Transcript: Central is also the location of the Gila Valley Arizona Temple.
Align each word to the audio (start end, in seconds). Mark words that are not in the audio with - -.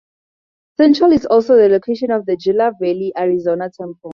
Central 0.77 1.11
is 1.11 1.27
also 1.27 1.55
the 1.57 1.69
location 1.69 2.09
of 2.09 2.25
the 2.25 2.35
Gila 2.35 2.71
Valley 2.79 3.13
Arizona 3.15 3.69
Temple. 3.69 4.09